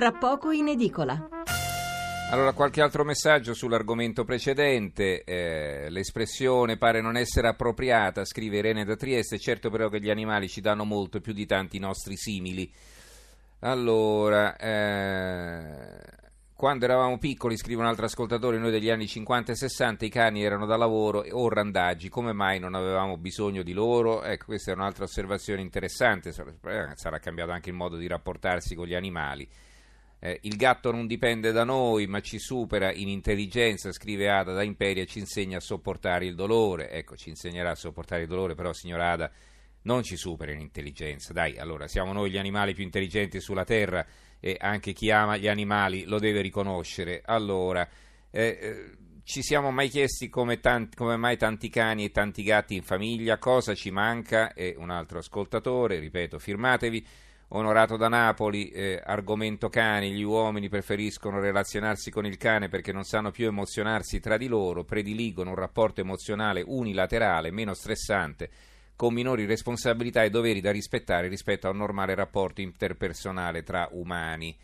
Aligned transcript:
tra 0.00 0.12
poco 0.12 0.50
in 0.50 0.68
edicola. 0.68 1.28
Allora, 2.30 2.54
qualche 2.54 2.80
altro 2.80 3.04
messaggio 3.04 3.52
sull'argomento 3.52 4.24
precedente. 4.24 5.24
Eh, 5.24 5.90
l'espressione 5.90 6.78
pare 6.78 7.02
non 7.02 7.18
essere 7.18 7.48
appropriata, 7.48 8.24
scrive 8.24 8.56
Irene 8.56 8.86
da 8.86 8.96
Trieste. 8.96 9.38
Certo, 9.38 9.68
però, 9.68 9.90
che 9.90 10.00
gli 10.00 10.08
animali 10.08 10.48
ci 10.48 10.62
danno 10.62 10.86
molto 10.86 11.20
più 11.20 11.34
di 11.34 11.44
tanti 11.44 11.78
nostri 11.78 12.16
simili. 12.16 12.72
Allora, 13.58 14.56
eh, 14.56 16.00
quando 16.54 16.86
eravamo 16.86 17.18
piccoli, 17.18 17.58
scrive 17.58 17.82
un 17.82 17.88
altro 17.88 18.06
ascoltatore, 18.06 18.56
noi 18.56 18.70
degli 18.70 18.88
anni 18.88 19.06
50 19.06 19.52
e 19.52 19.54
60 19.54 20.06
i 20.06 20.08
cani 20.08 20.42
erano 20.42 20.64
da 20.64 20.78
lavoro 20.78 21.26
o 21.30 21.46
randaggi, 21.50 22.08
come 22.08 22.32
mai 22.32 22.58
non 22.58 22.74
avevamo 22.74 23.18
bisogno 23.18 23.62
di 23.62 23.74
loro? 23.74 24.22
Ecco, 24.22 24.46
questa 24.46 24.70
è 24.70 24.74
un'altra 24.74 25.04
osservazione 25.04 25.60
interessante, 25.60 26.32
sarà 26.32 27.18
cambiato 27.18 27.50
anche 27.50 27.68
il 27.68 27.76
modo 27.76 27.98
di 27.98 28.06
rapportarsi 28.06 28.74
con 28.74 28.86
gli 28.86 28.94
animali. 28.94 29.46
Eh, 30.22 30.38
il 30.42 30.56
gatto 30.56 30.92
non 30.92 31.06
dipende 31.06 31.50
da 31.50 31.64
noi, 31.64 32.06
ma 32.06 32.20
ci 32.20 32.38
supera 32.38 32.92
in 32.92 33.08
intelligenza, 33.08 33.90
scrive 33.90 34.28
Ada 34.28 34.52
da 34.52 34.62
Imperia, 34.62 35.06
ci 35.06 35.18
insegna 35.18 35.56
a 35.56 35.60
sopportare 35.60 36.26
il 36.26 36.34
dolore. 36.34 36.90
Ecco, 36.90 37.16
ci 37.16 37.30
insegnerà 37.30 37.70
a 37.70 37.74
sopportare 37.74 38.22
il 38.22 38.28
dolore, 38.28 38.54
però 38.54 38.72
signora 38.74 39.12
Ada 39.12 39.30
non 39.82 40.02
ci 40.02 40.16
supera 40.16 40.52
in 40.52 40.60
intelligenza. 40.60 41.32
Dai, 41.32 41.56
allora, 41.56 41.88
siamo 41.88 42.12
noi 42.12 42.30
gli 42.30 42.36
animali 42.36 42.74
più 42.74 42.84
intelligenti 42.84 43.40
sulla 43.40 43.64
Terra 43.64 44.06
e 44.38 44.56
anche 44.60 44.92
chi 44.92 45.10
ama 45.10 45.38
gli 45.38 45.48
animali 45.48 46.04
lo 46.04 46.18
deve 46.18 46.42
riconoscere. 46.42 47.22
Allora, 47.24 47.88
eh, 48.30 48.58
eh, 48.60 48.90
ci 49.24 49.42
siamo 49.42 49.70
mai 49.70 49.88
chiesti 49.88 50.28
come, 50.28 50.60
tanti, 50.60 50.96
come, 50.96 51.16
mai 51.16 51.38
tanti 51.38 51.70
cani 51.70 52.04
e 52.04 52.10
tanti 52.10 52.42
gatti 52.42 52.74
in 52.74 52.82
famiglia, 52.82 53.38
cosa 53.38 53.74
ci 53.74 53.90
manca? 53.90 54.52
E 54.52 54.74
un 54.76 54.90
altro 54.90 55.18
ascoltatore, 55.18 55.98
ripeto, 55.98 56.38
firmatevi. 56.38 57.06
Onorato 57.52 57.96
da 57.96 58.06
Napoli, 58.06 58.68
eh, 58.68 59.02
argomento 59.04 59.68
cani, 59.68 60.12
gli 60.12 60.22
uomini 60.22 60.68
preferiscono 60.68 61.40
relazionarsi 61.40 62.08
con 62.08 62.24
il 62.24 62.36
cane 62.36 62.68
perché 62.68 62.92
non 62.92 63.02
sanno 63.02 63.32
più 63.32 63.48
emozionarsi 63.48 64.20
tra 64.20 64.36
di 64.36 64.46
loro, 64.46 64.84
prediligono 64.84 65.50
un 65.50 65.56
rapporto 65.56 66.00
emozionale 66.00 66.62
unilaterale, 66.64 67.50
meno 67.50 67.74
stressante, 67.74 68.50
con 68.94 69.12
minori 69.12 69.46
responsabilità 69.46 70.22
e 70.22 70.30
doveri 70.30 70.60
da 70.60 70.70
rispettare 70.70 71.26
rispetto 71.26 71.66
a 71.66 71.70
un 71.70 71.78
normale 71.78 72.14
rapporto 72.14 72.60
interpersonale 72.60 73.64
tra 73.64 73.88
umani. 73.90 74.56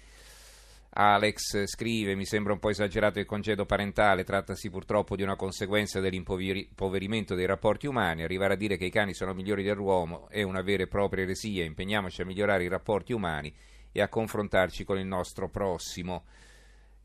Alex 0.98 1.66
scrive: 1.66 2.14
Mi 2.14 2.24
sembra 2.24 2.54
un 2.54 2.58
po' 2.58 2.70
esagerato 2.70 3.18
il 3.18 3.26
congedo 3.26 3.66
parentale, 3.66 4.24
trattasi 4.24 4.70
purtroppo 4.70 5.14
di 5.14 5.22
una 5.22 5.36
conseguenza 5.36 6.00
dell'impoverimento 6.00 7.34
dei 7.34 7.44
rapporti 7.44 7.86
umani. 7.86 8.22
Arrivare 8.22 8.54
a 8.54 8.56
dire 8.56 8.78
che 8.78 8.86
i 8.86 8.90
cani 8.90 9.12
sono 9.12 9.34
migliori 9.34 9.62
dell'uomo 9.62 10.28
è 10.30 10.42
una 10.42 10.62
vera 10.62 10.84
e 10.84 10.88
propria 10.88 11.24
eresia. 11.24 11.64
Impegniamoci 11.64 12.22
a 12.22 12.24
migliorare 12.24 12.64
i 12.64 12.68
rapporti 12.68 13.12
umani 13.12 13.54
e 13.92 14.00
a 14.00 14.08
confrontarci 14.08 14.84
con 14.84 14.98
il 14.98 15.06
nostro 15.06 15.50
prossimo 15.50 16.24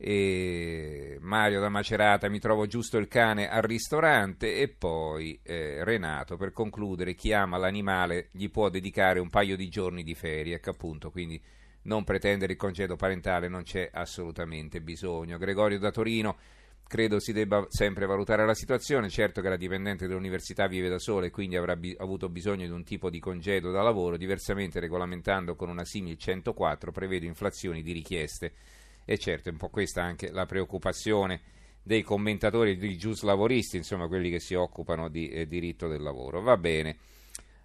e 0.04 1.18
Mario 1.22 1.60
da 1.60 1.70
Macerata 1.70 2.28
mi 2.28 2.40
trovo 2.40 2.66
giusto 2.66 2.98
il 2.98 3.08
cane 3.08 3.48
al 3.48 3.62
ristorante 3.62 4.56
e 4.56 4.68
poi 4.68 5.40
eh, 5.44 5.84
Renato 5.84 6.38
per 6.38 6.54
concludere 6.54 7.14
chi 7.14 7.34
ama 7.34 7.58
l'animale 7.58 8.30
gli 8.32 8.50
può 8.50 8.70
dedicare 8.70 9.20
un 9.20 9.30
paio 9.30 9.56
di 9.56 9.70
giorni 9.70 10.02
di 10.02 10.16
ferie 10.16 10.56
ecco 10.56 10.72
appunto 10.72 11.12
quindi 11.12 11.40
non 11.84 12.04
pretendere 12.04 12.54
il 12.54 12.58
congedo 12.58 12.96
parentale 12.96 13.48
non 13.48 13.64
c'è 13.64 13.90
assolutamente 13.92 14.82
bisogno 14.82 15.38
Gregorio 15.38 15.80
da 15.80 15.92
Torino 15.92 16.38
credo 16.88 17.20
si 17.20 17.32
debba 17.32 17.66
sempre 17.70 18.06
valutare 18.06 18.46
la 18.46 18.54
situazione 18.54 19.10
certo 19.10 19.42
che 19.42 19.50
la 19.50 19.56
dipendente 19.56 20.08
dell'università 20.08 20.68
vive 20.68 20.90
da 20.90 21.00
sola 21.00 21.26
e 21.26 21.30
quindi 21.30 21.56
avrà 21.56 21.76
bi- 21.76 21.96
avuto 21.98 22.30
bisogno 22.30 22.66
di 22.66 22.72
un 22.72 22.84
tipo 22.84 23.10
di 23.10 23.20
congedo 23.20 23.72
da 23.72 23.82
lavoro 23.82 24.18
diversamente 24.18 24.80
regolamentando 24.80 25.56
con 25.56 25.70
una 25.70 25.86
simil 25.86 26.18
104 26.18 26.92
prevede 26.92 27.26
inflazioni 27.26 27.82
di 27.82 27.92
richieste 27.94 28.54
e 29.06 29.18
certo 29.18 29.50
è 29.50 29.52
un 29.52 29.58
po' 29.58 29.70
questa 29.70 30.04
anche 30.04 30.32
la 30.32 30.46
preoccupazione 30.46 31.42
dei 31.84 32.04
commentatori 32.04 32.78
di 32.78 32.98
gius 32.98 33.24
lavoristi, 33.24 33.78
insomma 33.78 34.08
quelli 34.08 34.30
che 34.30 34.40
si 34.40 34.54
occupano 34.54 35.10
di 35.10 35.30
eh, 35.30 35.48
diritto 35.48 35.88
del 35.88 36.02
lavoro. 36.02 36.42
Va 36.42 36.58
bene. 36.58 36.98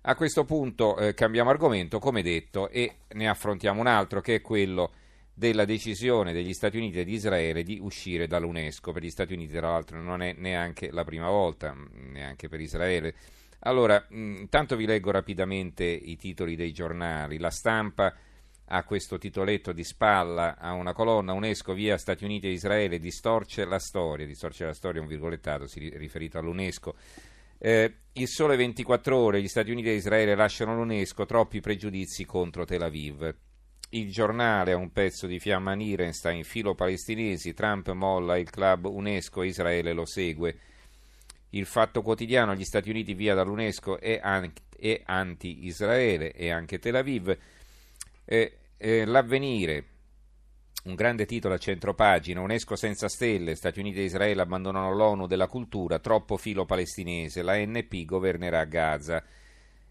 A 0.08 0.14
questo 0.14 0.44
punto 0.44 0.96
eh, 0.98 1.14
cambiamo 1.14 1.50
argomento, 1.50 1.98
come 1.98 2.22
detto, 2.22 2.68
e 2.68 2.98
ne 3.08 3.28
affrontiamo 3.28 3.80
un 3.80 3.88
altro 3.88 4.20
che 4.20 4.36
è 4.36 4.40
quello 4.40 4.92
della 5.34 5.64
decisione 5.64 6.32
degli 6.32 6.52
Stati 6.52 6.76
Uniti 6.76 7.00
e 7.00 7.04
di 7.04 7.14
Israele 7.14 7.64
di 7.64 7.80
uscire 7.82 8.28
dall'UNESCO. 8.28 8.92
Per 8.92 9.02
gli 9.02 9.10
Stati 9.10 9.32
Uniti, 9.32 9.54
tra 9.54 9.68
l'altro, 9.68 10.00
non 10.00 10.22
è 10.22 10.32
neanche 10.38 10.92
la 10.92 11.02
prima 11.02 11.28
volta, 11.28 11.74
mm, 11.74 12.12
neanche 12.12 12.48
per 12.48 12.60
Israele. 12.60 13.14
Allora, 13.60 14.06
mm, 14.14 14.36
intanto 14.36 14.76
vi 14.76 14.86
leggo 14.86 15.10
rapidamente 15.10 15.82
i 15.82 16.16
titoli 16.16 16.54
dei 16.54 16.72
giornali. 16.72 17.38
La 17.38 17.50
stampa 17.50 18.14
a 18.66 18.84
questo 18.84 19.18
titoletto 19.18 19.72
di 19.72 19.82
spalla 19.82 20.56
a 20.56 20.72
una 20.74 20.92
colonna 20.92 21.32
UNESCO 21.32 21.72
via 21.72 21.98
Stati 21.98 22.22
Uniti 22.22 22.46
e 22.46 22.52
Israele 22.52 23.00
distorce 23.00 23.64
la 23.64 23.80
storia, 23.80 24.24
distorce 24.24 24.66
la 24.66 24.72
storia 24.72 25.00
un 25.00 25.08
virgolettato 25.08 25.66
si 25.66 25.80
riferito 25.96 26.38
all'UNESCO. 26.38 26.94
Eh, 27.58 27.94
il 28.12 28.28
sole 28.28 28.56
24 28.56 29.16
ore, 29.16 29.42
gli 29.42 29.48
Stati 29.48 29.70
Uniti 29.70 29.88
e 29.88 29.94
Israele 29.94 30.34
lasciano 30.34 30.74
l'UNESCO, 30.74 31.26
troppi 31.26 31.60
pregiudizi 31.60 32.24
contro 32.24 32.64
Tel 32.64 32.82
Aviv. 32.82 33.34
Il 33.90 34.10
giornale 34.10 34.72
ha 34.72 34.76
un 34.76 34.90
pezzo 34.90 35.26
di 35.26 35.38
fiamma 35.38 35.74
Nirenstein, 35.74 36.42
filo 36.42 36.74
palestinesi, 36.74 37.54
Trump 37.54 37.90
molla 37.92 38.36
il 38.36 38.50
club 38.50 38.86
UNESCO 38.86 39.42
Israele 39.42 39.92
lo 39.92 40.04
segue. 40.04 40.58
Il 41.50 41.66
fatto 41.66 42.02
quotidiano, 42.02 42.54
gli 42.54 42.64
Stati 42.64 42.90
Uniti 42.90 43.14
via 43.14 43.34
dall'UNESCO 43.34 44.00
e 44.00 44.20
anti-Israele 45.04 46.32
e 46.32 46.50
anche 46.50 46.78
Tel 46.78 46.96
Aviv. 46.96 47.36
Eh, 48.24 48.58
eh, 48.76 49.04
l'avvenire, 49.04 49.84
un 50.86 50.94
grande 50.94 51.26
titolo 51.26 51.54
a 51.54 51.58
centropagina, 51.58 52.40
UNESCO 52.40 52.76
senza 52.76 53.08
stelle, 53.08 53.56
Stati 53.56 53.80
Uniti 53.80 53.98
e 53.98 54.04
Israele 54.04 54.40
abbandonano 54.40 54.94
l'ONU 54.94 55.26
della 55.26 55.48
cultura, 55.48 55.98
troppo 55.98 56.36
filo 56.36 56.64
palestinese, 56.64 57.42
la 57.42 57.56
NP 57.56 58.04
governerà 58.04 58.64
Gaza. 58.64 59.22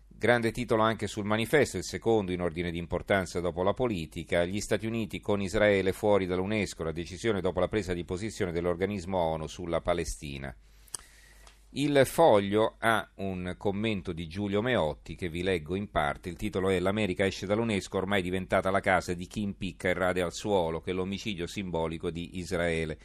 Grande 0.08 0.52
titolo 0.52 0.84
anche 0.84 1.08
sul 1.08 1.26
manifesto, 1.26 1.76
il 1.76 1.84
secondo 1.84 2.32
in 2.32 2.42
ordine 2.42 2.72
di 2.72 2.78
importanza 2.78 3.42
dopo 3.42 3.62
la 3.62 3.74
politica, 3.74 4.46
gli 4.46 4.62
Stati 4.62 4.86
Uniti 4.86 5.20
con 5.20 5.42
Israele 5.42 5.92
fuori 5.92 6.26
dall'UNESCO, 6.26 6.84
la 6.84 6.94
decisione 6.94 7.42
dopo 7.42 7.60
la 7.60 7.68
presa 7.68 7.94
di 7.94 8.06
posizione 8.06 8.54
dell'organismo 8.54 9.18
ONU 9.18 9.48
sulla 9.48 9.82
Palestina. 9.82 10.56
Il 11.78 12.04
foglio 12.06 12.78
ha 12.80 13.06
un 13.16 13.56
commento 13.58 14.14
di 14.14 14.28
Giulio 14.28 14.62
Meotti 14.62 15.16
che 15.16 15.28
vi 15.28 15.44
leggo 15.44 15.76
in 15.76 15.90
parte. 15.90 16.30
Il 16.30 16.38
titolo 16.38 16.70
è 16.70 16.80
L'America 16.80 17.26
esce 17.26 17.46
dall'UNESCO, 17.46 17.98
ormai 17.98 18.22
diventata 18.22 18.72
la 18.72 18.80
casa 18.80 19.14
di 19.14 19.28
chi 19.28 19.42
impicca 19.42 19.90
e 19.90 19.94
rade 19.94 20.22
al 20.22 20.32
suolo, 20.32 20.80
che 20.80 20.92
è 20.92 20.94
l'omicidio 20.94 21.48
simbolico 21.48 22.12
di 22.12 22.38
Israele. 22.38 22.98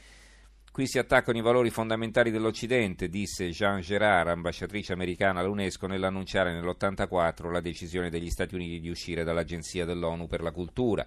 Qui 0.71 0.87
si 0.87 1.01
attaccano 1.01 1.37
i 1.37 1.43
valori 1.43 1.71
fondamentali 1.71 2.31
dell'Occidente, 2.31 3.09
disse 3.09 3.49
Jean 3.49 3.81
Gerard, 3.81 4.29
ambasciatrice 4.29 4.93
americana 4.93 5.41
all'UNESCO, 5.41 5.89
nell'annunciare 5.89 6.53
nell'84 6.53 7.51
la 7.51 7.61
decisione 7.61 8.09
degli 8.09 8.31
Stati 8.31 8.55
Uniti 8.55 8.79
di 8.79 8.89
uscire 8.89 9.25
dall'Agenzia 9.25 9.85
dell'ONU 9.85 10.29
per 10.29 10.43
la 10.43 10.53
cultura. 10.53 11.05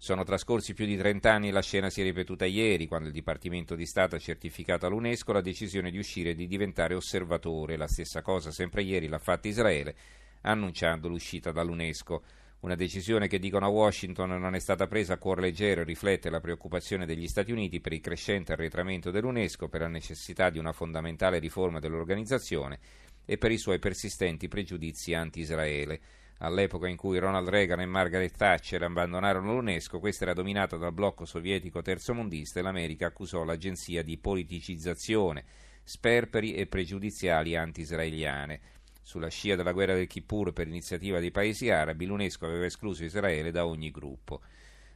Sono 0.00 0.22
trascorsi 0.22 0.74
più 0.74 0.86
di 0.86 0.96
30 0.96 1.32
anni 1.32 1.48
e 1.48 1.50
la 1.50 1.60
scena 1.60 1.90
si 1.90 2.00
è 2.00 2.04
ripetuta 2.04 2.44
ieri, 2.44 2.86
quando 2.86 3.08
il 3.08 3.12
Dipartimento 3.12 3.74
di 3.74 3.84
Stato 3.84 4.14
ha 4.14 4.20
certificato 4.20 4.86
all'UNESCO 4.86 5.32
la 5.32 5.40
decisione 5.40 5.90
di 5.90 5.98
uscire 5.98 6.30
e 6.30 6.34
di 6.36 6.46
diventare 6.46 6.94
osservatore. 6.94 7.76
La 7.76 7.88
stessa 7.88 8.22
cosa 8.22 8.52
sempre 8.52 8.84
ieri 8.84 9.08
l'ha 9.08 9.18
fatta 9.18 9.48
Israele, 9.48 9.96
annunciando 10.42 11.08
l'uscita 11.08 11.50
dall'UNESCO. 11.50 12.22
Una 12.60 12.76
decisione 12.76 13.26
che 13.26 13.40
dicono 13.40 13.66
a 13.66 13.70
Washington 13.70 14.38
non 14.38 14.54
è 14.54 14.60
stata 14.60 14.86
presa 14.86 15.14
a 15.14 15.18
cuor 15.18 15.40
leggero 15.40 15.80
e 15.80 15.84
riflette 15.84 16.30
la 16.30 16.40
preoccupazione 16.40 17.04
degli 17.04 17.26
Stati 17.26 17.50
Uniti 17.50 17.80
per 17.80 17.92
il 17.92 18.00
crescente 18.00 18.52
arretramento 18.52 19.10
dell'UNESCO, 19.10 19.68
per 19.68 19.80
la 19.80 19.88
necessità 19.88 20.48
di 20.48 20.60
una 20.60 20.72
fondamentale 20.72 21.40
riforma 21.40 21.80
dell'organizzazione 21.80 22.78
e 23.24 23.36
per 23.36 23.50
i 23.50 23.58
suoi 23.58 23.80
persistenti 23.80 24.46
pregiudizi 24.46 25.12
anti-Israele. 25.12 26.00
All'epoca 26.40 26.86
in 26.86 26.96
cui 26.96 27.18
Ronald 27.18 27.48
Reagan 27.48 27.80
e 27.80 27.86
Margaret 27.86 28.36
Thatcher 28.36 28.84
abbandonarono 28.84 29.54
l'UNESCO, 29.54 29.98
questa 29.98 30.22
era 30.22 30.34
dominata 30.34 30.76
dal 30.76 30.92
blocco 30.92 31.24
sovietico 31.24 31.82
terzomondista 31.82 32.60
e 32.60 32.62
l'America 32.62 33.06
accusò 33.06 33.42
l'agenzia 33.42 34.04
di 34.04 34.16
politicizzazione, 34.18 35.44
sperperi 35.82 36.54
e 36.54 36.66
pregiudiziali 36.66 37.56
anti-israeliane. 37.56 38.60
Sulla 39.02 39.28
scia 39.28 39.56
della 39.56 39.72
guerra 39.72 39.94
del 39.94 40.06
Kippur 40.06 40.52
per 40.52 40.68
iniziativa 40.68 41.18
dei 41.18 41.32
paesi 41.32 41.70
arabi, 41.70 42.06
l'UNESCO 42.06 42.46
aveva 42.46 42.66
escluso 42.66 43.02
Israele 43.02 43.50
da 43.50 43.66
ogni 43.66 43.90
gruppo. 43.90 44.40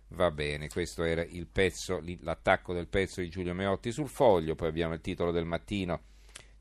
Va 0.08 0.30
bene, 0.30 0.68
questo 0.68 1.02
era 1.02 1.26
pezzo, 1.50 2.00
l'attacco 2.20 2.72
del 2.72 2.86
pezzo 2.86 3.20
di 3.20 3.30
Giulio 3.30 3.54
Meotti 3.54 3.90
sul 3.90 4.08
foglio, 4.08 4.54
poi 4.54 4.68
abbiamo 4.68 4.94
il 4.94 5.00
titolo 5.00 5.32
del 5.32 5.46
mattino 5.46 6.10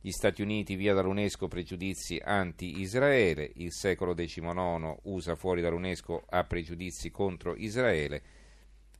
gli 0.03 0.09
Stati 0.09 0.41
Uniti 0.41 0.75
via 0.75 0.95
dall'UNESCO 0.95 1.47
pregiudizi 1.47 2.19
anti-Israele, 2.23 3.51
il 3.55 3.71
secolo 3.71 4.15
XIX 4.15 4.97
USA 5.03 5.35
fuori 5.35 5.61
dall'UNESCO 5.61 6.25
ha 6.27 6.43
pregiudizi 6.43 7.11
contro 7.11 7.55
Israele, 7.55 8.21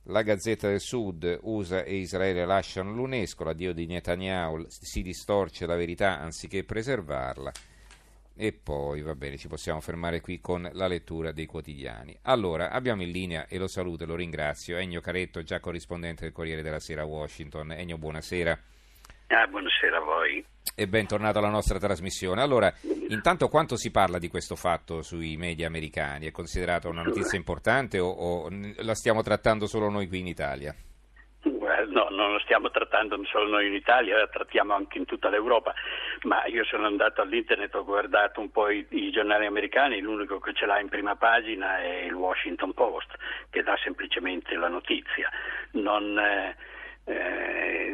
la 0.04 0.22
Gazzetta 0.22 0.68
del 0.68 0.80
Sud, 0.80 1.40
USA 1.42 1.82
e 1.82 1.96
Israele 1.96 2.44
lasciano 2.44 2.92
l'UNESCO, 2.92 3.42
l'addio 3.44 3.72
di 3.72 3.86
Netanyahu 3.86 4.64
si 4.68 5.02
distorce 5.02 5.66
la 5.66 5.76
verità 5.76 6.20
anziché 6.20 6.62
preservarla 6.62 7.52
e 8.34 8.52
poi 8.52 9.02
va 9.02 9.14
bene, 9.14 9.36
ci 9.36 9.48
possiamo 9.48 9.80
fermare 9.80 10.20
qui 10.20 10.40
con 10.40 10.68
la 10.72 10.86
lettura 10.86 11.32
dei 11.32 11.46
quotidiani. 11.46 12.16
Allora, 12.22 12.70
abbiamo 12.70 13.02
in 13.02 13.10
linea, 13.10 13.46
e 13.46 13.58
lo 13.58 13.68
saluto 13.68 14.04
e 14.04 14.06
lo 14.06 14.14
ringrazio, 14.14 14.78
Ennio 14.78 15.00
Caretto, 15.00 15.42
già 15.42 15.60
corrispondente 15.60 16.22
del 16.22 16.32
Corriere 16.32 16.62
della 16.62 16.80
Sera 16.80 17.02
a 17.02 17.06
Washington. 17.06 17.72
Ennio, 17.72 17.98
buonasera. 17.98 18.58
Ah, 19.34 19.46
buonasera 19.46 19.96
a 19.96 20.00
voi. 20.00 20.44
E 20.76 20.86
bentornato 20.86 21.38
alla 21.38 21.48
nostra 21.48 21.78
trasmissione. 21.78 22.42
Allora, 22.42 22.70
intanto 23.08 23.48
quanto 23.48 23.76
si 23.76 23.90
parla 23.90 24.18
di 24.18 24.28
questo 24.28 24.56
fatto 24.56 25.00
sui 25.00 25.38
media 25.38 25.66
americani? 25.66 26.26
È 26.26 26.30
considerata 26.30 26.90
una 26.90 27.02
notizia 27.02 27.38
importante 27.38 27.98
o, 27.98 28.08
o 28.08 28.48
la 28.50 28.94
stiamo 28.94 29.22
trattando 29.22 29.66
solo 29.66 29.88
noi 29.88 30.06
qui 30.06 30.18
in 30.18 30.26
Italia? 30.26 30.74
No, 31.44 32.08
non 32.10 32.32
lo 32.32 32.38
stiamo 32.40 32.70
trattando 32.70 33.18
solo 33.24 33.48
noi 33.48 33.68
in 33.68 33.74
Italia, 33.74 34.18
la 34.18 34.28
trattiamo 34.28 34.74
anche 34.74 34.98
in 34.98 35.06
tutta 35.06 35.30
l'Europa, 35.30 35.72
ma 36.24 36.44
io 36.44 36.64
sono 36.64 36.86
andato 36.86 37.22
all'internet, 37.22 37.74
ho 37.74 37.84
guardato 37.84 38.38
un 38.40 38.50
po' 38.50 38.68
i, 38.68 38.86
i 38.90 39.10
giornali 39.10 39.46
americani, 39.46 40.00
l'unico 40.00 40.38
che 40.40 40.52
ce 40.52 40.66
l'ha 40.66 40.78
in 40.78 40.88
prima 40.88 41.16
pagina 41.16 41.78
è 41.78 42.04
il 42.04 42.12
Washington 42.12 42.74
Post, 42.74 43.16
che 43.48 43.62
dà 43.62 43.76
semplicemente 43.82 44.54
la 44.56 44.68
notizia. 44.68 45.30
Non, 45.72 46.18
eh, 46.18 46.56
eh, 47.04 47.92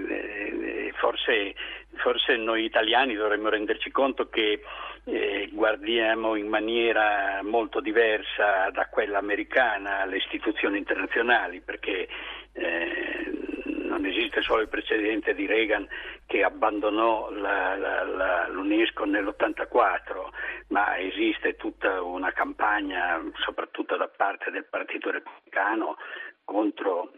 forse, 0.99 1.55
forse, 1.97 2.37
noi 2.37 2.65
italiani 2.65 3.15
dovremmo 3.15 3.49
renderci 3.49 3.91
conto 3.91 4.29
che 4.29 4.61
eh, 5.05 5.49
guardiamo 5.53 6.35
in 6.37 6.49
maniera 6.49 7.41
molto 7.43 7.81
diversa 7.81 8.71
da 8.71 8.87
quella 8.89 9.19
americana 9.19 10.05
le 10.05 10.19
istituzioni 10.19 10.79
internazionali, 10.79 11.61
perché 11.61 12.09
eh, 12.53 13.31
non 13.65 14.05
esiste 14.05 14.43
solo 14.43 14.63
il 14.63 14.69
precedente 14.69 15.35
di 15.35 15.47
Reagan 15.47 15.89
che 16.27 16.45
abbandonò 16.45 17.31
la, 17.31 17.75
la, 17.77 18.05
la, 18.05 18.49
l'UNESCO 18.49 19.05
nell'84, 19.07 20.29
ma 20.69 20.99
esiste 20.99 21.57
tutta 21.57 22.03
una 22.03 22.33
campagna, 22.33 23.21
soprattutto 23.45 23.97
da 23.97 24.09
parte 24.09 24.51
del 24.51 24.67
Partito 24.67 25.11
Repubblicano, 25.11 25.97
contro 26.45 27.13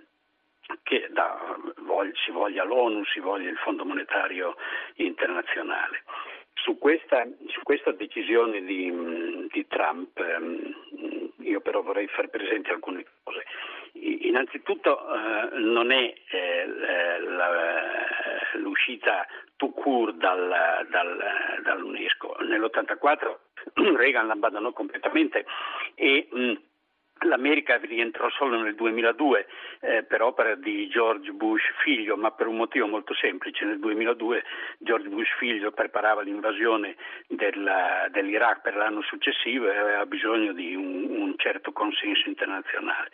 che 0.83 1.09
da, 1.11 1.57
si 2.25 2.31
voglia 2.31 2.65
l'ONU, 2.65 3.05
si 3.05 3.21
voglia 3.21 3.49
il 3.49 3.57
Fondo 3.57 3.85
Monetario 3.85 4.57
Internazionale. 4.97 6.03
Su 6.55 6.79
questa, 6.79 7.27
su 7.49 7.61
questa 7.63 7.93
decisione 7.93 8.63
di, 8.63 9.49
di 9.51 9.67
Trump 9.67 10.19
ehm, 10.19 10.75
io 11.51 11.61
però 11.61 11.83
vorrei 11.83 12.07
far 12.09 12.29
presente 12.29 12.71
alcune 12.71 13.05
cose. 13.23 13.45
Innanzitutto 13.93 14.99
eh, 14.99 15.59
non 15.59 15.91
è 15.91 16.15
eh, 16.31 16.67
l'uscita 18.59 19.27
tout 19.57 19.75
court 19.75 20.15
dal, 20.15 20.87
dal, 20.91 21.61
dall'UNESCO. 21.63 22.37
Nell'84 22.41 23.37
Reagan 23.97 24.27
l'abbandonò 24.27 24.73
completamente 24.73 25.45
e 25.95 26.29
mh, 26.31 26.53
L'America 27.25 27.77
rientrò 27.77 28.31
solo 28.31 28.61
nel 28.63 28.75
2002 28.75 29.47
eh, 29.81 30.03
per 30.05 30.23
opera 30.23 30.55
di 30.55 30.89
George 30.89 31.31
Bush 31.33 31.63
figlio, 31.83 32.17
ma 32.17 32.31
per 32.31 32.47
un 32.47 32.57
motivo 32.57 32.87
molto 32.87 33.15
semplice. 33.15 33.65
Nel 33.67 33.79
2002 33.79 34.43
George 34.79 35.09
Bush 35.09 35.29
figlio 35.37 35.71
preparava 35.71 36.23
l'invasione 36.23 36.97
della, 37.29 38.09
dell'Iraq 38.11 38.63
per 38.63 38.77
l'anno 38.77 39.03
successivo 39.03 39.71
e 39.71 39.77
aveva 39.77 40.07
bisogno 40.07 40.53
di 40.53 40.75
un, 40.75 41.11
un 41.11 41.35
certo 41.37 41.73
consenso 41.73 42.29
internazionale. 42.29 43.11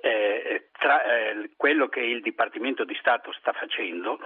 Eh, 0.00 0.68
tra 0.72 1.04
eh, 1.04 1.50
quello 1.56 1.88
che 1.88 2.00
il 2.00 2.22
Dipartimento 2.22 2.84
di 2.84 2.96
Stato 2.98 3.32
sta 3.32 3.52
facendo 3.52 4.18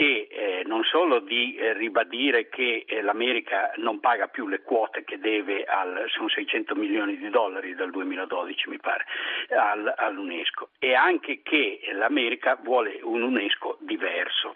e 0.00 0.28
eh, 0.30 0.62
non 0.64 0.84
solo 0.84 1.18
di 1.18 1.56
eh, 1.56 1.72
ribadire 1.72 2.48
che 2.48 2.84
eh, 2.86 3.02
l'America 3.02 3.72
non 3.78 3.98
paga 3.98 4.28
più 4.28 4.46
le 4.46 4.62
quote 4.62 5.02
che 5.02 5.18
deve, 5.18 5.64
al, 5.64 6.04
sono 6.06 6.28
600 6.28 6.76
milioni 6.76 7.16
di 7.16 7.28
dollari 7.30 7.74
dal 7.74 7.90
2012 7.90 8.68
mi 8.68 8.78
pare, 8.78 9.04
al, 9.48 9.92
all'UNESCO. 9.96 10.68
E 10.78 10.94
anche 10.94 11.40
che 11.42 11.80
l'America 11.94 12.56
vuole 12.62 13.00
un 13.02 13.22
UNESCO 13.22 13.78
diverso. 13.80 14.54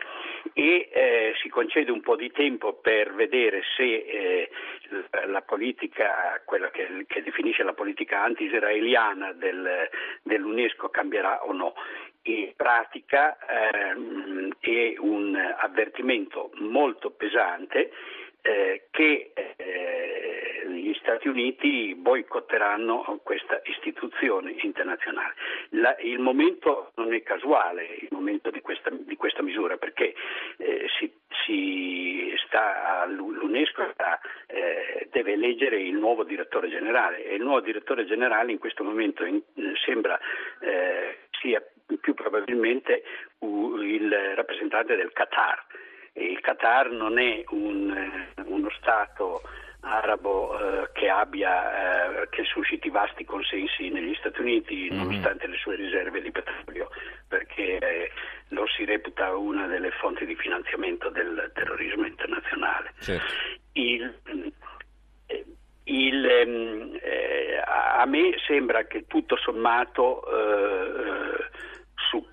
E 0.52 0.88
eh, 0.92 1.34
si 1.42 1.48
concede 1.48 1.90
un 1.90 2.02
po' 2.02 2.14
di 2.14 2.30
tempo 2.30 2.74
per 2.74 3.12
vedere 3.12 3.62
se 3.76 3.82
eh, 3.82 4.50
la 5.26 5.42
politica, 5.42 6.40
quella 6.44 6.70
che, 6.70 7.04
che, 7.08 7.20
definisce 7.20 7.64
la 7.64 7.72
politica 7.72 8.22
anti-israeliana 8.22 9.32
del, 9.32 9.88
dell'UNESCO 10.22 10.88
cambierà 10.90 11.44
o 11.44 11.52
no 11.52 11.74
in 12.24 12.52
pratica 12.56 13.36
ehm, 13.46 14.52
è 14.60 14.94
un 14.98 15.36
avvertimento 15.36 16.50
molto 16.54 17.10
pesante 17.10 17.90
eh, 18.42 18.86
che 18.90 19.32
eh, 19.34 20.66
gli 20.68 20.94
Stati 20.94 21.28
Uniti 21.28 21.94
boicotteranno 21.94 23.20
questa 23.22 23.60
istituzione 23.64 24.54
internazionale. 24.62 25.34
La, 25.70 25.96
il 26.00 26.18
momento 26.18 26.92
non 26.96 27.12
è 27.14 27.22
casuale, 27.22 27.84
il 28.00 28.08
momento 28.10 28.50
di 28.50 28.60
questa, 28.60 28.90
di 28.90 29.16
questa 29.16 29.42
misura, 29.42 29.76
perché 29.76 30.14
eh, 30.58 30.86
si, 30.98 31.12
si 31.44 32.34
sta, 32.46 33.04
l'UNESCO 33.06 33.90
sta, 33.92 34.20
eh, 34.46 35.08
deve 35.10 35.32
eleggere 35.32 35.80
il 35.80 35.94
nuovo 35.94 36.24
direttore 36.24 36.68
generale 36.68 37.24
e 37.24 37.36
il 37.36 37.42
nuovo 37.42 37.60
direttore 37.60 38.04
generale 38.04 38.52
in 38.52 38.58
questo 38.58 38.84
momento 38.84 39.24
in, 39.24 39.40
sembra 39.84 40.18
più 42.62 42.80
probabilmente 42.82 43.02
il 43.40 44.34
rappresentante 44.34 44.96
del 44.96 45.12
Qatar. 45.12 45.64
Il 46.14 46.40
Qatar 46.40 46.90
non 46.90 47.18
è 47.18 47.42
un, 47.48 47.90
eh, 47.90 48.42
uno 48.42 48.70
Stato 48.78 49.42
arabo 49.80 50.56
eh, 50.58 50.90
che, 50.92 51.08
abbia, 51.08 52.20
eh, 52.22 52.28
che 52.28 52.44
susciti 52.44 52.88
vasti 52.90 53.24
consensi 53.24 53.88
negli 53.88 54.14
Stati 54.14 54.40
Uniti 54.40 54.88
mm-hmm. 54.90 54.96
nonostante 54.96 55.46
le 55.48 55.56
sue 55.56 55.74
riserve 55.74 56.20
di 56.20 56.30
petrolio 56.30 56.88
perché 57.26 57.78
eh, 57.78 58.10
lo 58.48 58.66
si 58.68 58.84
reputa 58.84 59.34
una 59.34 59.66
delle 59.66 59.90
fonti 59.92 60.24
di 60.26 60.36
finanziamento 60.36 61.08
del 61.08 61.50
terrorismo 61.54 62.06
internazionale. 62.06 62.92
Certo. 63.00 63.32
Il, 63.72 64.14
eh, 65.26 65.44
il, 65.84 66.26
ehm, 66.26 66.98
eh, 67.00 67.62
a 67.64 68.04
me 68.06 68.34
sembra 68.46 68.84
che 68.84 69.06
tutto 69.06 69.36
sommato 69.36 70.22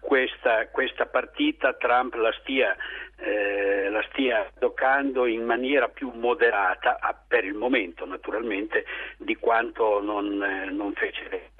questa, 0.10 0.68
questa 0.70 1.06
partita 1.06 1.74
Trump 1.74 2.16
la 2.16 2.34
stia, 2.40 2.76
eh, 3.18 3.90
la 3.92 4.04
stia 4.10 4.52
toccando 4.58 5.28
in 5.28 5.46
maniera 5.46 5.88
più 5.88 6.10
moderata, 6.16 6.98
per 7.28 7.46
il 7.46 7.54
momento 7.54 8.08
naturalmente, 8.08 8.86
di 9.18 9.36
quanto 9.36 10.02
non, 10.02 10.42
eh, 10.42 10.72
non 10.72 10.94
fece. 10.94 11.52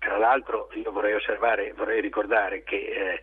Tra 0.00 0.18
l'altro 0.18 0.70
io 0.72 0.90
vorrei 0.90 1.14
vorrei 1.76 2.00
ricordare 2.00 2.64
che 2.64 2.76
eh, 2.76 3.22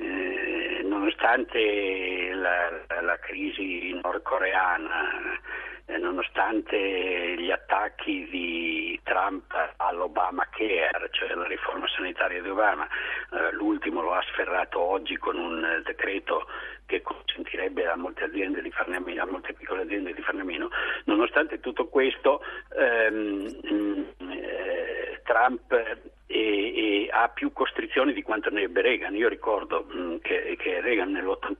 eh, 0.00 0.82
nonostante 0.84 2.30
la, 2.32 2.70
la, 3.00 3.18
crisi 3.18 3.92
nordcoreana 4.00 5.40
nonostante 5.98 7.36
gli 7.38 7.50
attacchi 7.50 8.28
di 8.28 9.00
Trump 9.04 9.54
all'Obamacare, 9.76 11.08
cioè 11.10 11.32
la 11.34 11.46
riforma 11.46 11.86
sanitaria 11.88 12.42
di 12.42 12.48
Obama, 12.48 12.86
eh, 13.32 13.52
l'ultimo 13.52 14.02
lo 14.02 14.12
ha 14.12 14.22
sferrato 14.32 14.80
oggi 14.80 15.16
con 15.16 15.36
un 15.38 15.82
decreto 15.84 16.46
che 16.86 17.02
consentirebbe 17.02 17.86
a 17.86 17.96
molte, 17.96 18.24
aziende 18.24 18.62
di 18.62 18.70
farne 18.70 18.96
a, 18.96 19.00
meno, 19.00 19.22
a 19.22 19.26
molte 19.26 19.52
piccole 19.52 19.82
aziende 19.82 20.12
di 20.12 20.22
farne 20.22 20.40
a 20.40 20.44
meno. 20.44 20.70
Nonostante 21.04 21.60
tutto 21.60 21.86
questo, 21.86 22.42
ehm, 22.76 24.06
eh, 24.30 25.20
Trump 25.24 25.72
e, 25.72 25.96
e 26.26 27.08
ha 27.10 27.28
più 27.28 27.52
costrizioni 27.52 28.12
di 28.12 28.22
quanto 28.22 28.50
ne 28.50 28.62
ebbe 28.62 28.82
Reagan. 28.82 29.14
Io 29.14 29.28
ricordo 29.28 29.84
mh, 29.84 30.18
che, 30.20 30.56
che 30.58 30.80
Reagan 30.80 31.10
nell'81 31.10 31.56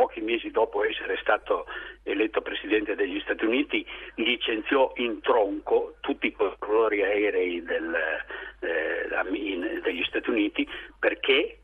pochi 0.00 0.22
mesi 0.22 0.50
dopo 0.50 0.82
essere 0.82 1.18
stato 1.20 1.66
eletto 2.02 2.40
Presidente 2.40 2.94
degli 2.94 3.20
Stati 3.20 3.44
Uniti, 3.44 3.84
licenziò 4.16 4.92
in 4.96 5.20
tronco 5.20 5.96
tutti 6.00 6.26
i 6.28 6.32
controllori 6.32 7.02
aerei 7.02 7.62
del, 7.62 7.94
eh, 8.60 9.80
degli 9.82 10.04
Stati 10.04 10.30
Uniti 10.30 10.66
perché 10.98 11.60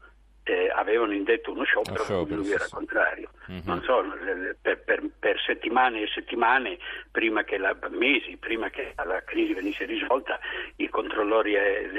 eh, 0.49 0.71
avevano 0.73 1.13
indetto 1.13 1.51
uno 1.51 1.65
sciopero, 1.65 2.05
sciopero 2.05 2.41
lui 2.41 2.53
era 2.53 2.67
contrario. 2.71 3.31
Mm-hmm. 3.51 3.81
So, 3.83 4.05
per, 4.63 4.81
per, 4.85 5.03
per, 5.19 5.41
settimane 5.45 6.03
e 6.03 6.09
settimane, 6.15 6.79
prima 7.11 7.43
che 7.43 7.59
la, 7.59 7.77
mesi 7.91 8.37
prima 8.37 8.71
che 8.71 8.95
la 8.97 9.23
crisi 9.25 9.55
venisse 9.55 9.85
risolta, 9.87 10.39
i 10.77 10.89
controllori 10.89 11.57
eh, 11.57 11.91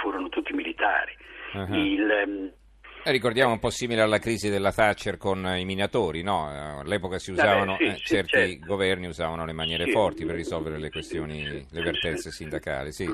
furono 0.00 0.28
tutti 0.28 0.52
militari. 0.52 1.16
Uh-huh. 1.52 1.74
Il, 1.74 2.10
ehm, 2.10 2.44
eh, 2.46 2.59
ricordiamo 3.04 3.52
un 3.52 3.58
po' 3.58 3.70
simile 3.70 4.02
alla 4.02 4.18
crisi 4.18 4.50
della 4.50 4.72
Thatcher 4.72 5.16
con 5.16 5.44
i 5.56 5.64
minatori, 5.64 6.22
no? 6.22 6.50
Eh, 6.50 6.80
all'epoca 6.80 7.18
si 7.18 7.30
usavano, 7.30 7.72
Vabbè, 7.72 7.84
sì, 7.84 7.90
eh, 7.90 7.96
certi 7.96 8.30
certo. 8.30 8.66
governi 8.66 9.06
usavano 9.06 9.44
le 9.44 9.52
maniere 9.52 9.84
sì. 9.84 9.90
forti 9.92 10.24
per 10.24 10.34
risolvere 10.34 10.78
le 10.78 10.90
questioni, 10.90 11.66
le 11.70 11.82
vertenze 11.82 12.30
sindacali, 12.30 12.92
sì. 12.92 13.08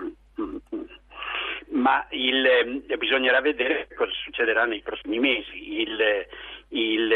Ma 1.70 2.06
il, 2.10 2.44
eh, 2.88 2.96
bisognerà 2.96 3.40
vedere 3.40 3.88
cosa 3.94 4.12
succederà 4.24 4.64
nei 4.64 4.80
prossimi 4.80 5.18
mesi. 5.18 5.80
Il, 5.80 6.26
Il, 6.70 7.10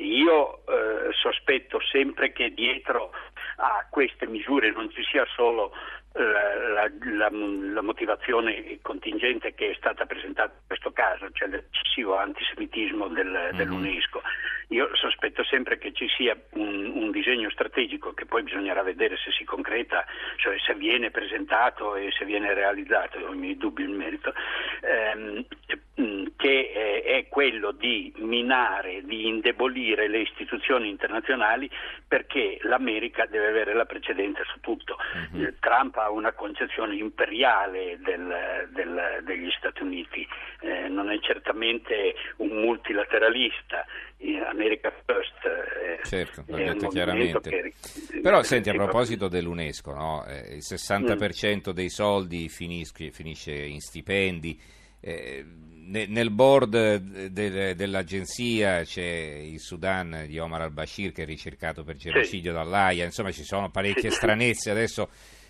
io 0.00 0.66
eh, 0.66 1.12
sospetto 1.12 1.78
sempre 1.80 2.32
che 2.32 2.52
dietro 2.52 3.12
a 3.58 3.86
queste 3.88 4.26
misure 4.26 4.72
non 4.72 4.90
ci 4.90 5.02
sia 5.04 5.24
solo 5.34 5.72
la, 6.16 6.90
la, 7.12 7.28
la, 7.30 7.82
motivazione 7.82 8.78
contingente 8.80 9.54
che 9.54 9.70
è 9.70 9.74
stata 9.74 10.06
presentata 10.06 10.52
in 10.54 10.66
questo 10.66 10.92
caso, 10.92 11.30
cioè 11.32 11.48
l'eccessivo 11.48 12.16
antisemitismo 12.16 13.08
del, 13.08 13.26
mm-hmm. 13.26 13.56
dell'UNESCO. 13.56 14.22
Io 14.68 14.88
sospetto 14.94 15.44
sempre 15.44 15.78
che 15.78 15.92
ci 15.92 16.08
sia 16.08 16.36
un, 16.52 16.90
un, 16.94 17.10
disegno 17.10 17.50
strategico 17.50 18.14
che 18.14 18.24
poi 18.24 18.42
bisognerà 18.42 18.82
vedere 18.82 19.16
se 19.16 19.30
si 19.30 19.44
concreta, 19.44 20.04
cioè 20.36 20.58
se 20.58 20.74
viene 20.74 21.10
presentato 21.10 21.94
e 21.94 22.10
se 22.18 22.24
viene 22.24 22.52
realizzato, 22.52 23.18
ho 23.18 23.32
i 23.32 23.36
miei 23.36 23.56
dubbi 23.56 23.84
in 23.84 23.94
merito, 23.94 24.32
ehm, 24.80 25.44
che 26.46 26.70
è, 26.70 27.02
è 27.02 27.28
quello 27.28 27.72
di 27.72 28.12
minare, 28.18 29.02
di 29.02 29.26
indebolire 29.26 30.08
le 30.08 30.20
istituzioni 30.20 30.88
internazionali 30.88 31.68
perché 32.06 32.58
l'America 32.62 33.26
deve 33.26 33.48
avere 33.48 33.74
la 33.74 33.84
precedenza 33.84 34.42
su 34.44 34.60
tutto. 34.60 34.96
Mm-hmm. 35.34 35.48
Trump 35.58 35.96
ha 35.96 36.08
una 36.10 36.32
concezione 36.32 36.94
imperiale 36.94 37.98
del, 38.00 38.68
del, 38.72 39.22
degli 39.24 39.50
Stati 39.58 39.82
Uniti, 39.82 40.26
eh, 40.60 40.88
non 40.88 41.10
è 41.10 41.18
certamente 41.18 42.14
un 42.36 42.60
multilateralista. 42.60 43.84
America 44.48 44.90
First 45.04 45.44
eh, 45.44 46.00
certo, 46.04 46.44
l'ho 46.46 46.56
detto 46.56 46.88
chiaramente. 46.88 47.50
Che, 47.50 47.72
Però 48.22 48.42
senti, 48.42 48.70
a 48.70 48.72
proposito 48.72 49.28
dell'UNESCO, 49.28 49.92
no? 49.92 50.24
eh, 50.26 50.54
il 50.54 50.62
60% 50.62 51.70
mm. 51.70 51.72
dei 51.72 51.90
soldi 51.90 52.48
finisce, 52.48 53.10
finisce 53.10 53.52
in 53.52 53.80
stipendi. 53.80 54.58
Eh, 55.00 55.44
nel 55.88 56.30
board 56.30 56.96
de, 57.28 57.74
dell'agenzia 57.74 58.82
c'è 58.82 59.02
il 59.02 59.60
Sudan 59.60 60.24
di 60.26 60.38
Omar 60.38 60.62
al-Bashir 60.62 61.12
che 61.12 61.22
è 61.22 61.26
ricercato 61.26 61.84
per 61.84 61.96
genocidio 61.96 62.50
sì. 62.50 62.56
dall'AIA, 62.56 63.04
insomma 63.04 63.30
ci 63.30 63.44
sono 63.44 63.70
parecchie 63.70 64.10
sì. 64.10 64.16
stranezze 64.16 64.70
adesso. 64.70 65.08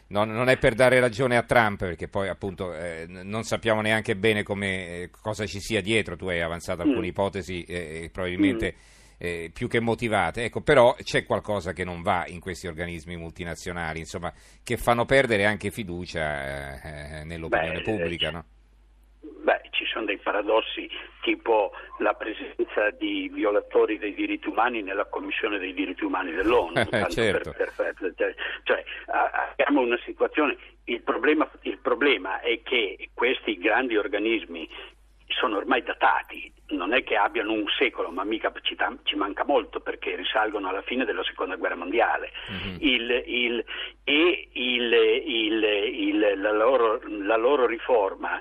Non, 0.09 0.31
non, 0.31 0.49
è 0.49 0.57
per 0.57 0.75
dare 0.75 1.01
ragione 1.01 1.37
a 1.37 1.43
Trump, 1.43 1.79
perché 1.79 2.07
poi 2.07 2.29
appunto 2.29 2.73
eh, 2.73 3.07
non 3.09 3.43
sappiamo 3.43 3.81
neanche 3.81 4.15
bene 4.15 4.45
come, 4.45 4.87
eh, 4.87 5.11
cosa 5.11 5.47
ci 5.47 5.59
sia 5.59 5.81
dietro. 5.81 6.15
Tu 6.15 6.29
hai 6.29 6.41
avanzato 6.41 6.83
alcune 6.83 7.07
mm. 7.07 7.11
ipotesi 7.11 7.65
eh, 7.65 8.09
probabilmente 8.13 8.75
mm. 8.77 8.95
Eh, 9.19 9.51
più 9.53 9.67
che 9.67 9.81
motivate. 9.81 10.45
Ecco, 10.45 10.61
però 10.61 10.95
c'è 11.03 11.25
qualcosa 11.25 11.73
che 11.73 11.85
non 11.85 12.03
va 12.03 12.25
in 12.27 12.39
questi 12.39 12.67
organismi 12.67 13.17
multinazionali, 13.17 13.99
insomma, 13.99 14.31
che 14.63 14.77
fanno 14.77 15.07
perdere 15.07 15.47
anche 15.47 15.71
fiducia 15.71 16.83
eh, 17.21 17.25
nell'opinione 17.25 17.79
Beh, 17.79 17.83
pubblica. 17.83 18.31
No? 18.31 18.45
Beh, 19.43 19.61
ci 19.71 19.85
sono 19.87 20.07
dei 20.07 20.19
paradossi 20.19 20.91
tipo 21.23 21.73
la 21.99 22.15
presenza 22.15 22.91
di 22.91 23.31
violatori 23.33 23.99
dei 23.99 24.15
diritti 24.15 24.49
umani 24.49 24.83
nella 24.83 25.05
Commissione 25.05 25.59
dei 25.59 25.73
diritti 25.73 26.05
umani 26.05 26.33
dell'ONU. 26.33 26.75
certo. 27.09 27.53
per, 27.53 27.73
per, 27.77 27.95
cioè, 28.17 28.35
cioè, 28.65 28.85
abbiamo 29.07 29.81
una 29.81 29.99
situazione, 30.05 30.57
il 30.85 31.03
problema, 31.03 31.49
il 31.63 31.79
problema 31.79 32.41
è 32.41 32.61
che 32.63 33.11
questi 33.15 33.59
grandi 33.59 33.97
organismi 33.97 34.69
sono 35.29 35.57
ormai 35.57 35.83
datati, 35.83 36.53
non 36.69 36.93
è 36.93 37.03
che 37.03 37.17
abbiano 37.17 37.53
un 37.53 37.67
secolo, 37.79 38.11
ma 38.11 38.25
mica 38.25 38.53
ci, 38.63 38.77
ci, 39.03 39.17
manca 39.17 39.45
molto 39.45 39.81
perché 39.81 40.17
risalgono 40.17 40.69
alla 40.69 40.83
fine 40.83 41.05
della 41.05 41.25
seconda 41.25 41.57
guerra 41.57 41.77
mondiale. 41.77 42.33
Mm-hmm. 42.51 42.77
Il, 42.81 43.23
il, 43.27 43.65
e 44.05 44.49
il, 44.53 46.41
la 46.41 46.53
loro, 46.53 47.01
la, 47.05 47.37
loro, 47.37 47.67
riforma 47.67 48.41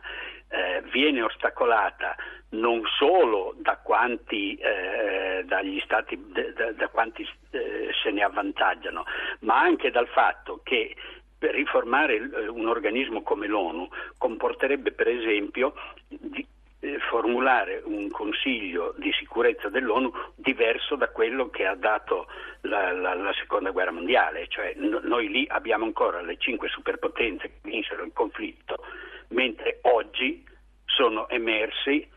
eh, 0.50 0.84
viene 0.92 1.22
ostacolata 1.22 2.16
non 2.50 2.82
solo 2.98 3.54
da 3.58 3.78
quanti, 3.78 4.56
eh, 4.56 5.46
stati, 5.84 6.32
da, 6.56 6.72
da 6.72 6.88
quanti 6.90 7.28
eh, 7.52 7.90
se 8.02 8.12
ne 8.12 8.24
avvantaggiano, 8.24 9.04
ma 9.40 9.60
anche 9.60 9.92
dal 9.92 10.08
fatto 10.08 10.62
che 10.64 10.96
riformare 11.40 12.16
eh, 12.16 12.48
un 12.48 12.68
organismo 12.68 13.22
come 13.22 13.48
l'ONU 13.48 13.88
comporterebbe 14.18 14.92
per 14.92 15.08
esempio 15.08 15.74
di, 16.08 16.46
eh, 16.80 17.00
formulare 17.10 17.82
un 17.84 18.10
consiglio 18.10 18.94
di 18.98 19.12
sicurezza 19.14 19.70
dell'ONU 19.70 20.12
diverso 20.36 20.96
da 20.96 21.10
quello 21.10 21.50
che 21.50 21.66
ha 21.66 21.76
dato 21.76 22.28
la, 22.62 22.92
la, 22.92 23.14
la 23.14 23.34
seconda 23.34 23.72
guerra 23.72 23.92
mondiale, 23.92 24.48
cioè 24.48 24.74
no, 24.76 25.00
noi 25.04 25.30
lì 25.30 25.46
abbiamo 25.50 25.86
ancora 25.86 26.22
le 26.22 26.38
cinque 26.38 26.70
superpotenze 26.70 27.48
che 27.48 27.60
vinsero 27.70 28.04
il 28.04 28.12
conflitto 28.14 28.84
mentre 29.36 29.80
oggi 29.82 30.44
sono 30.86 31.28
emersi 31.30 32.08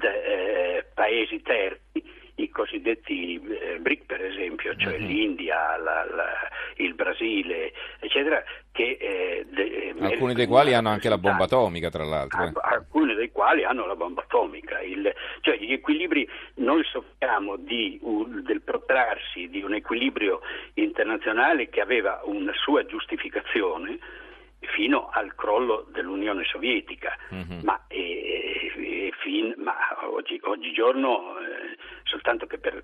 eh, 0.00 0.84
paesi 0.92 1.40
terzi, 1.40 2.02
i 2.36 2.48
cosiddetti 2.50 3.40
eh, 3.40 3.78
BRIC 3.78 4.06
per 4.06 4.24
esempio, 4.24 4.74
cioè 4.76 4.94
uh-huh. 4.94 5.06
l'India, 5.06 5.76
la, 5.76 6.04
la, 6.04 6.50
il 6.76 6.94
Brasile, 6.94 7.72
eccetera, 8.00 8.42
che, 8.72 8.96
eh, 9.00 9.46
de, 9.50 9.94
alcuni 10.00 10.34
dei 10.34 10.46
quali 10.46 10.74
hanno 10.74 10.88
anche 10.88 11.08
la 11.08 11.16
bomba 11.16 11.44
atomica, 11.44 11.90
tra 11.90 12.02
l'altro. 12.04 12.42
Eh. 12.42 12.52
Alcuni 12.60 13.14
dei 13.14 13.30
quali 13.30 13.62
hanno 13.62 13.86
la 13.86 13.94
bomba 13.94 14.22
atomica. 14.22 14.80
Il, 14.80 15.14
cioè 15.42 15.56
gli 15.56 15.72
equilibri, 15.72 16.28
noi 16.56 16.82
soffriamo 16.82 17.54
di, 17.56 18.00
uh, 18.02 18.40
del 18.40 18.62
protrarsi 18.62 19.48
di 19.48 19.62
un 19.62 19.74
equilibrio 19.74 20.40
internazionale 20.74 21.68
che 21.68 21.80
aveva 21.80 22.20
una 22.24 22.52
sua 22.54 22.84
giustificazione 22.84 23.98
fino 24.66 25.08
al 25.12 25.34
crollo 25.34 25.86
dell'Unione 25.92 26.44
Sovietica, 26.44 27.16
mm-hmm. 27.32 27.60
ma, 27.62 27.84
e, 27.88 28.72
e 28.76 29.12
fin, 29.20 29.54
ma 29.58 29.74
oggi, 30.08 30.38
oggigiorno 30.42 31.38
eh, 31.38 31.76
soltanto 32.04 32.46
che 32.46 32.58
per 32.58 32.82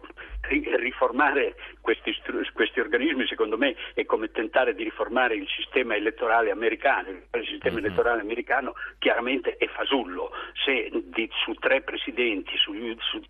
riformare 0.48 1.54
questi, 1.80 2.14
questi, 2.52 2.80
organismi 2.80 3.26
secondo 3.26 3.56
me 3.56 3.76
è 3.94 4.04
come 4.04 4.30
tentare 4.30 4.74
di 4.74 4.82
riformare 4.82 5.34
il 5.34 5.46
sistema 5.48 5.94
elettorale 5.94 6.50
americano, 6.50 7.08
il 7.10 7.46
sistema 7.46 7.76
mm-hmm. 7.76 7.84
elettorale 7.84 8.20
americano 8.20 8.74
chiaramente 8.98 9.56
è 9.56 9.66
fasullo, 9.68 10.30
se 10.64 10.90
di, 11.04 11.28
su 11.44 11.52
tre 11.54 11.82
presidenti, 11.82 12.56
su, 12.56 12.72
su, 12.98 13.22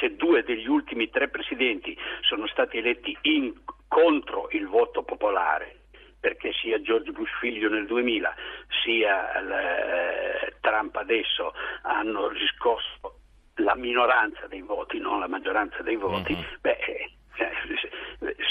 se 0.00 0.16
due 0.16 0.42
degli 0.42 0.66
ultimi 0.66 1.08
tre 1.10 1.28
presidenti 1.28 1.96
sono 2.22 2.46
stati 2.46 2.78
eletti 2.78 3.16
in, 3.22 3.52
contro 3.86 4.48
il 4.52 4.66
voto 4.66 5.02
popolare, 5.02 5.79
perché 6.20 6.52
sia 6.52 6.80
George 6.80 7.10
Bush 7.12 7.30
figlio 7.40 7.68
nel 7.68 7.86
2000 7.86 8.34
sia 8.82 9.32
eh, 9.32 10.54
Trump 10.60 10.94
adesso 10.96 11.54
hanno 11.82 12.28
riscosso 12.28 13.18
la 13.56 13.74
minoranza 13.74 14.46
dei 14.46 14.62
voti, 14.62 14.98
non 14.98 15.18
la 15.18 15.28
maggioranza 15.28 15.82
dei 15.82 15.96
voti, 15.96 16.32
mm-hmm. 16.34 16.44
beh, 16.60 16.78
eh, 16.78 17.10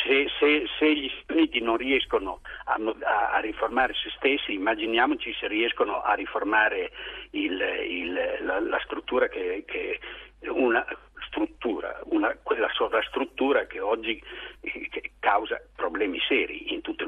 se, 0.04 0.28
se, 0.40 0.66
se, 0.78 0.96
gli 0.96 1.10
Stati 1.10 1.34
Uniti 1.34 1.62
non 1.62 1.78
riescono 1.78 2.42
a, 2.66 2.74
a, 2.74 3.30
a, 3.34 3.40
riformare 3.40 3.94
se 3.94 4.10
stessi, 4.18 4.54
immaginiamoci 4.54 5.34
se 5.34 5.48
riescono 5.48 6.02
a 6.02 6.14
riformare 6.14 6.92
il, 7.32 7.60
il, 7.88 8.38
la, 8.42 8.60
la, 8.60 8.80
struttura 8.84 9.28
che, 9.28 9.64
che 9.68 10.00
una 10.50 10.86
struttura, 11.28 12.00
una, 12.06 12.36
quella 12.42 12.70
sovrastruttura 12.74 13.66
che 13.66 13.80
oggi 13.80 14.22
che 14.62 15.12
causa 15.20 15.62
problemi 15.76 16.20
seri 16.28 16.74
in 16.74 16.82
tutto. 16.82 16.99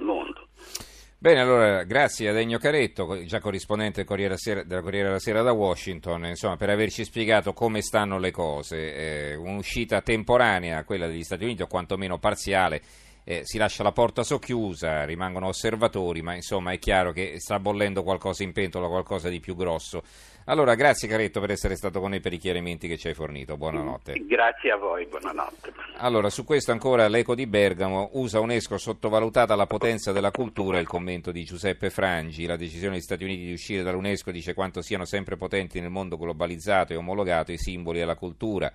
Bene, 1.24 1.40
allora 1.40 1.84
grazie 1.84 2.30
a 2.30 2.34
Degno 2.34 2.58
Caretto, 2.58 3.24
già 3.26 3.40
corrispondente 3.40 4.04
della 4.04 4.82
Corriere 4.82 5.06
della 5.06 5.20
Sera 5.20 5.44
da 5.44 5.52
Washington, 5.52 6.26
insomma, 6.26 6.58
per 6.58 6.72
averci 6.72 7.04
spiegato 7.04 7.54
come 7.54 7.84
stanno 7.84 8.18
le 8.18 8.32
cose. 8.32 8.96
Eh, 8.96 9.36
un'uscita 9.36 10.02
temporanea, 10.02 10.84
quella 10.84 11.06
degli 11.06 11.22
Stati 11.22 11.44
Uniti, 11.44 11.62
o 11.62 11.68
quantomeno 11.68 12.18
parziale, 12.18 12.82
eh, 13.24 13.42
si 13.44 13.60
lascia 13.60 13.84
la 13.84 13.92
porta 13.92 14.24
socchiusa, 14.24 15.06
rimangono 15.06 15.46
osservatori, 15.46 16.24
ma 16.24 16.34
insomma 16.34 16.72
è 16.72 16.80
chiaro 16.80 17.12
che 17.12 17.36
sta 17.38 17.60
bollendo 17.60 18.02
qualcosa 18.02 18.42
in 18.42 18.52
pentola, 18.52 18.88
qualcosa 18.88 19.30
di 19.30 19.40
più 19.40 19.56
grosso. 19.56 20.02
Allora, 20.46 20.74
grazie 20.76 21.08
Caretto 21.08 21.40
per 21.40 21.52
essere 21.52 21.76
stato 21.76 22.00
con 22.00 22.10
noi 22.10 22.20
per 22.20 22.34
i 22.34 22.38
chiarimenti 22.38 22.88
che 22.88 22.98
ci 22.98 23.08
hai 23.08 23.14
fornito. 23.14 23.58
Buonanotte. 23.58 24.14
Grazie 24.26 24.72
a 24.72 24.78
voi, 24.78 25.06
buonanotte. 25.06 25.72
Allora, 25.98 26.30
su 26.30 26.44
questo 26.44 26.72
ancora 26.72 27.08
l'Eco 27.08 27.36
di 27.36 27.46
Bergamo, 27.46 28.10
USA 28.14 28.40
UNESCO 28.40 28.78
sottovalutata 28.78 29.56
la 29.56 29.68
potenza 29.68 30.12
della 30.12 30.32
cultura, 30.32 30.80
il 30.80 30.88
commento 30.88 31.32
di 31.32 31.44
Giuseppe 31.44 31.92
Frangi, 31.92 32.48
la 32.48 32.56
decisione 32.56 32.96
degli 32.96 33.04
Stati 33.04 33.24
Uniti 33.24 33.46
di 33.46 33.54
uscire 33.54 33.84
dall'UNESCO 33.84 34.32
dice 34.32 34.56
quanto 34.56 34.82
siano 34.82 35.06
sempre 35.06 35.38
potenti 35.38 35.80
nel 35.80 35.92
mondo 35.92 36.18
globalizzato 36.18 36.94
e 36.94 36.96
omologato 36.96 37.52
i 37.52 37.58
simboli 37.58 38.00
della 38.00 38.16
cultura. 38.16 38.72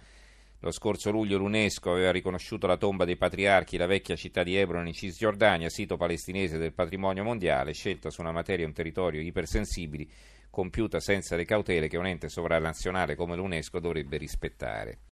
Lo 0.60 0.70
scorso 0.70 1.10
luglio 1.10 1.36
l'UNESCO 1.36 1.92
aveva 1.92 2.12
riconosciuto 2.12 2.66
la 2.66 2.76
tomba 2.76 3.04
dei 3.04 3.16
patriarchi, 3.16 3.76
la 3.76 3.86
vecchia 3.86 4.16
città 4.16 4.42
di 4.42 4.56
Hebron 4.56 4.86
in 4.86 4.94
Cisgiordania, 4.94 5.68
sito 5.68 5.96
palestinese 5.96 6.58
del 6.58 6.72
patrimonio 6.72 7.24
mondiale, 7.24 7.72
scelta 7.72 8.08
su 8.08 8.20
una 8.20 8.32
materia 8.32 8.64
e 8.64 8.68
un 8.68 8.72
territorio 8.72 9.20
ipersensibili, 9.20 10.08
compiuta 10.56 11.00
senza 11.00 11.36
le 11.36 11.44
cautele 11.44 11.86
che 11.86 11.98
un 11.98 12.06
ente 12.06 12.30
sovranazionale 12.30 13.14
come 13.14 13.36
l'UNESCO 13.36 13.78
dovrebbe 13.78 14.16
rispettare. 14.16 15.00